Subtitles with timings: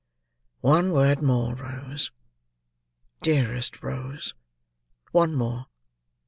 [0.61, 2.09] "One word more, Rose.
[3.21, 4.33] Dearest Rose!
[5.11, 5.67] one more!"